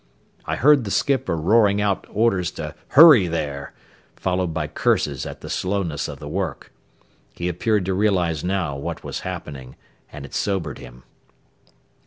I 0.47 0.55
heard 0.55 0.83
the 0.83 0.89
skipper 0.89 1.37
roaring 1.37 1.79
out 1.79 2.07
orders 2.09 2.49
to 2.53 2.73
"hurry 2.87 3.27
there," 3.27 3.71
followed 4.15 4.51
by 4.51 4.65
curses 4.65 5.27
at 5.27 5.41
the 5.41 5.47
slowness 5.47 6.07
of 6.07 6.17
the 6.17 6.27
work. 6.27 6.71
He 7.35 7.47
appeared 7.47 7.85
to 7.85 7.93
realize 7.93 8.43
now 8.43 8.75
what 8.75 9.03
was 9.03 9.19
happening, 9.19 9.75
and 10.11 10.25
it 10.25 10.33
sobered 10.33 10.79
him. 10.79 11.03